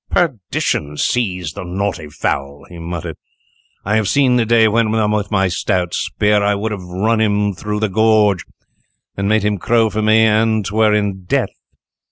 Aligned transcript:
"Perdition 0.09 0.97
seize 0.97 1.51
the 1.53 1.63
naughty 1.63 2.09
fowl," 2.09 2.65
he 2.67 2.79
muttered, 2.79 3.17
"I 3.85 3.97
have 3.97 4.07
seen 4.09 4.35
the 4.35 4.47
day 4.47 4.67
when, 4.67 4.89
with 4.89 5.29
my 5.29 5.47
stout 5.47 5.93
spear, 5.93 6.41
I 6.43 6.55
would 6.55 6.71
have 6.71 6.81
run 6.81 7.21
him 7.21 7.53
through 7.53 7.81
the 7.81 7.87
gorge, 7.87 8.43
and 9.15 9.29
made 9.29 9.43
him 9.45 9.59
crow 9.59 9.91
for 9.91 10.01
me 10.01 10.25
an 10.25 10.63
'twere 10.63 10.95
in 10.95 11.25
death!" 11.25 11.51